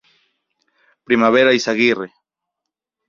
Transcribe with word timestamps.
Primavera 1.07 1.53
Izaguirre. 1.59 2.07